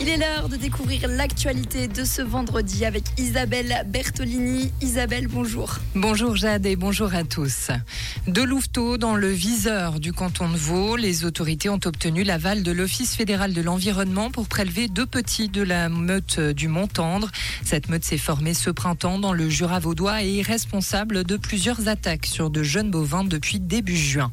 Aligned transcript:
Il 0.00 0.08
est 0.08 0.16
l'heure 0.16 0.48
de 0.48 0.56
découvrir 0.56 1.08
l'actualité 1.08 1.88
de 1.88 2.04
ce 2.04 2.22
vendredi 2.22 2.84
avec 2.84 3.04
Isabelle 3.18 3.84
Bertolini. 3.86 4.72
Isabelle, 4.80 5.26
bonjour. 5.26 5.78
Bonjour 5.94 6.36
Jade 6.36 6.66
et 6.66 6.76
bonjour 6.76 7.14
à 7.14 7.24
tous. 7.24 7.70
De 8.26 8.42
Louveteau, 8.42 8.96
dans 8.96 9.16
le 9.16 9.28
viseur 9.28 10.00
du 10.00 10.12
canton 10.12 10.48
de 10.48 10.56
Vaud, 10.56 10.96
les 10.96 11.24
autorités 11.24 11.68
ont 11.68 11.80
obtenu 11.84 12.22
l'aval 12.22 12.62
de 12.62 12.72
l'Office 12.72 13.16
fédéral 13.16 13.52
de 13.52 13.60
l'environnement 13.60 14.30
pour 14.30 14.46
prélever 14.46 14.88
deux 14.88 15.06
petits 15.06 15.48
de 15.48 15.62
la 15.62 15.88
meute 15.88 16.40
du 16.40 16.68
Mont-Tendre. 16.68 17.30
Cette 17.64 17.88
meute 17.88 18.04
s'est 18.04 18.18
formée 18.18 18.54
ce 18.54 18.70
printemps 18.70 19.18
dans 19.18 19.32
le 19.32 19.48
Jura 19.48 19.80
vaudois 19.80 20.22
et 20.22 20.38
est 20.38 20.42
responsable 20.42 21.24
de 21.24 21.36
plusieurs 21.36 21.88
attaques 21.88 22.26
sur 22.26 22.50
de 22.50 22.62
jeunes 22.62 22.90
bovins 22.90 23.24
depuis 23.24 23.60
début 23.60 23.96
juin. 23.96 24.30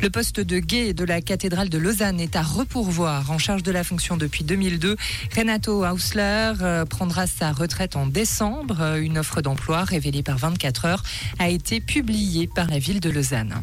Le 0.00 0.10
poste 0.10 0.40
de 0.40 0.58
guet 0.58 0.94
de 0.94 1.04
la 1.04 1.20
cathédrale 1.20 1.68
de 1.68 1.78
Lausanne 1.78 2.20
est 2.20 2.36
à 2.36 2.42
repourvoir. 2.42 3.30
En 3.30 3.38
charge 3.38 3.62
de 3.62 3.72
la 3.72 3.84
fonction 3.84 4.16
depuis 4.16 4.44
2002, 4.44 4.96
Renato 5.36 5.84
Hausler 5.84 6.52
euh, 6.60 6.84
prendra 6.84 7.26
sa 7.26 7.52
retraite 7.52 7.96
en 7.96 8.06
décembre. 8.06 8.80
Euh, 8.80 9.00
une 9.00 9.18
offre 9.18 9.40
d'emploi 9.40 9.84
révélée 9.84 10.22
par 10.22 10.38
24 10.38 10.84
heures 10.84 11.02
a 11.38 11.48
été 11.48 11.80
publiée 11.80 12.46
par 12.46 12.68
la 12.68 12.78
ville 12.78 13.00
de 13.00 13.10
Lausanne. 13.10 13.54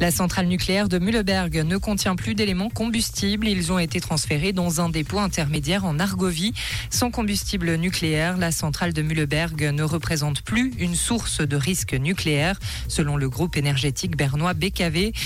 La 0.00 0.10
centrale 0.10 0.46
nucléaire 0.46 0.88
de 0.88 0.98
Mühleberg 0.98 1.56
ne 1.64 1.76
contient 1.76 2.16
plus 2.16 2.34
d'éléments 2.34 2.70
combustibles. 2.70 3.48
Ils 3.48 3.72
ont 3.72 3.78
été 3.78 4.00
transférés 4.00 4.52
dans 4.52 4.80
un 4.80 4.88
dépôt 4.88 5.18
intermédiaire 5.18 5.84
en 5.84 5.98
Argovie. 5.98 6.54
Sans 6.90 7.10
combustible 7.10 7.74
nucléaire, 7.76 8.36
la 8.36 8.52
centrale 8.52 8.92
de 8.92 9.02
Mühleberg 9.02 9.62
ne 9.62 9.82
représente 9.82 10.42
plus 10.42 10.72
une 10.78 10.94
source 10.94 11.40
de 11.40 11.56
risque 11.56 11.94
nucléaire, 11.94 12.58
selon 12.88 13.16
le 13.16 13.28
groupe 13.28 13.56
énergétique 13.56 14.16
bernois 14.16 14.54
BKV. 14.54 15.12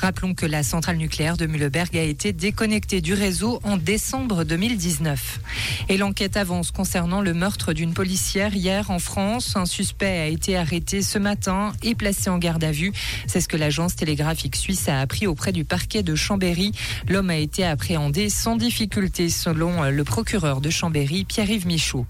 Rappelons 0.00 0.32
que 0.32 0.46
la 0.46 0.62
centrale 0.62 0.96
nucléaire 0.96 1.36
de 1.36 1.46
Mühleberg 1.46 1.96
a 1.96 2.02
été 2.02 2.32
déconnectée 2.32 3.00
du 3.00 3.14
réseau 3.14 3.58
en 3.64 3.76
décembre 3.76 4.44
2019. 4.44 5.40
Et 5.88 5.96
l'enquête 5.96 6.36
avance 6.36 6.70
concernant 6.70 7.20
le 7.20 7.34
meurtre 7.34 7.72
d'une 7.72 7.94
policière 7.94 8.54
hier 8.54 8.92
en 8.92 9.00
France. 9.00 9.56
Un 9.56 9.66
suspect 9.66 10.20
a 10.20 10.26
été 10.26 10.56
arrêté 10.56 11.02
ce 11.02 11.18
matin 11.18 11.72
et 11.82 11.96
placé 11.96 12.30
en 12.30 12.38
garde 12.38 12.62
à 12.62 12.70
vue. 12.70 12.92
C'est 13.26 13.40
ce 13.40 13.48
que 13.48 13.56
l'agence 13.56 13.96
télégraphique 13.96 14.54
suisse 14.54 14.88
a 14.88 15.00
appris 15.00 15.26
auprès 15.26 15.50
du 15.50 15.64
parquet 15.64 16.04
de 16.04 16.14
Chambéry. 16.14 16.72
L'homme 17.08 17.30
a 17.30 17.36
été 17.36 17.64
appréhendé 17.64 18.28
sans 18.30 18.54
difficulté 18.54 19.28
selon 19.28 19.90
le 19.90 20.04
procureur 20.04 20.60
de 20.60 20.70
Chambéry, 20.70 21.24
Pierre-Yves 21.24 21.66
Michaud. 21.66 22.06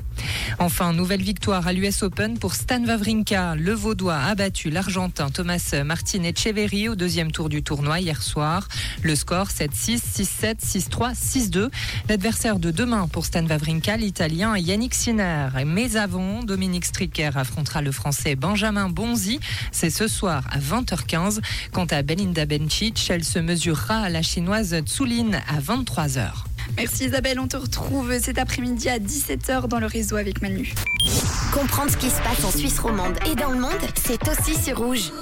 Enfin, 0.58 0.92
nouvelle 0.92 1.22
victoire 1.22 1.66
à 1.66 1.72
l'US 1.72 2.02
Open 2.02 2.38
pour 2.38 2.54
Stan 2.54 2.84
Wawrinka. 2.84 3.54
Le 3.54 3.72
Vaudois 3.72 4.16
a 4.16 4.34
battu 4.34 4.68
l'Argentin 4.68 5.30
Thomas 5.30 5.74
Martin 5.84 6.22
Echeverry 6.24 6.88
au 6.88 6.94
deuxième 6.94 7.32
tour 7.32 7.48
du 7.48 7.62
tournoi 7.78 8.00
hier 8.00 8.20
soir. 8.20 8.66
Le 9.02 9.14
score 9.14 9.46
7-6, 9.46 10.00
6-7, 10.42 10.56
6-3, 10.60 11.14
6-2. 11.14 11.70
L'adversaire 12.08 12.58
de 12.58 12.72
demain 12.72 13.06
pour 13.06 13.24
Stan 13.24 13.46
Wawrinka, 13.46 13.96
l'Italien 13.96 14.56
Yannick 14.56 14.94
Sinner. 14.94 15.48
Mais 15.64 15.96
avant, 15.96 16.42
Dominique 16.42 16.86
Stricker 16.86 17.30
affrontera 17.36 17.80
le 17.80 17.92
Français 17.92 18.34
Benjamin 18.34 18.88
Bonzi. 18.88 19.38
C'est 19.70 19.90
ce 19.90 20.08
soir 20.08 20.42
à 20.50 20.58
20h15. 20.58 21.38
Quant 21.72 21.86
à 21.86 22.02
Belinda 22.02 22.46
Bencic, 22.46 23.08
elle 23.10 23.22
se 23.22 23.38
mesurera 23.38 24.00
à 24.00 24.08
la 24.08 24.22
chinoise 24.22 24.76
Tsulin 24.84 25.40
à 25.48 25.60
23h. 25.60 26.30
Merci 26.76 27.04
Isabelle, 27.04 27.38
on 27.38 27.46
te 27.46 27.56
retrouve 27.56 28.18
cet 28.20 28.38
après-midi 28.38 28.88
à 28.88 28.98
17h 28.98 29.68
dans 29.68 29.78
le 29.78 29.86
réseau 29.86 30.16
avec 30.16 30.42
Manu. 30.42 30.74
Comprendre 31.52 31.90
ce 31.92 31.96
qui 31.96 32.10
se 32.10 32.20
passe 32.22 32.44
en 32.44 32.50
Suisse 32.50 32.78
romande 32.80 33.16
et 33.30 33.36
dans 33.36 33.50
le 33.50 33.60
monde, 33.60 33.70
c'est 33.94 34.28
aussi 34.28 34.60
sur 34.60 34.78
Rouge. 34.78 35.12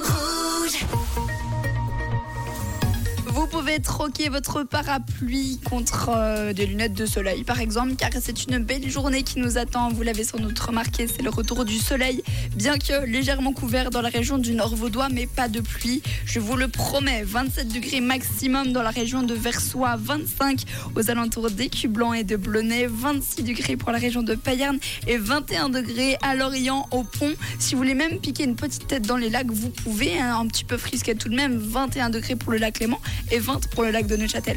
Pouvez 3.67 3.81
troquer 3.81 4.29
votre 4.29 4.63
parapluie 4.63 5.59
contre 5.65 6.11
euh, 6.15 6.53
des 6.53 6.67
lunettes 6.67 6.93
de 6.93 7.05
soleil, 7.05 7.43
par 7.43 7.61
exemple, 7.61 7.97
car 7.97 8.11
c'est 8.21 8.45
une 8.45 8.59
belle 8.59 8.89
journée 8.89 9.25
qui 9.25 9.41
nous 9.41 9.59
attend. 9.59 9.89
Vous 9.89 10.03
l'avez 10.05 10.23
sans 10.23 10.39
doute 10.39 10.57
remarqué, 10.57 11.09
c'est 11.09 11.23
le 11.23 11.31
retour 11.31 11.65
du 11.65 11.79
soleil, 11.79 12.23
bien 12.55 12.79
que 12.79 13.05
légèrement 13.05 13.53
couvert 13.53 13.91
dans 13.91 14.03
la 14.03 14.09
région 14.09 14.39
du 14.39 14.53
Nord 14.53 14.77
vaudois, 14.77 15.09
mais 15.09 15.27
pas 15.27 15.49
de 15.49 15.61
pluie. 15.61 16.01
Je 16.25 16.39
vous 16.39 16.55
le 16.55 16.69
promets, 16.69 17.25
27 17.25 17.67
degrés 17.67 18.01
maximum 18.01 18.71
dans 18.71 18.83
la 18.83 18.91
région 18.91 19.25
de 19.25 19.35
Versoix, 19.35 19.97
25 19.99 20.63
aux 20.95 21.11
alentours 21.11 21.51
d'Écublanc 21.51 22.13
et 22.13 22.23
de 22.23 22.37
Blonay, 22.37 22.87
26 22.89 23.43
degrés 23.43 23.77
pour 23.77 23.91
la 23.91 23.99
région 23.99 24.23
de 24.23 24.37
Payerne 24.37 24.79
et 25.09 25.17
21 25.17 25.71
degrés 25.71 26.17
à 26.23 26.37
Lorient, 26.37 26.87
au 26.93 27.03
Pont. 27.03 27.33
Si 27.59 27.75
vous 27.75 27.79
voulez 27.79 27.95
même 27.95 28.21
piquer 28.21 28.45
une 28.45 28.55
petite 28.55 28.87
tête 28.87 29.09
dans 29.09 29.17
les 29.17 29.29
lacs, 29.29 29.51
vous 29.51 29.71
pouvez, 29.71 30.17
hein, 30.21 30.39
un 30.39 30.47
petit 30.47 30.65
peu 30.65 30.77
frisquet 30.77 31.17
tout 31.17 31.29
de 31.29 31.35
même, 31.35 31.57
21 31.57 32.11
degrés 32.11 32.37
pour 32.37 32.53
le 32.53 32.59
lac 32.59 32.79
Léman 32.79 33.01
et 33.33 33.41
20 33.41 33.56
pour 33.75 33.83
le 33.85 33.91
lac 33.91 34.07
de 34.07 34.17
Neuchâtel. 34.17 34.55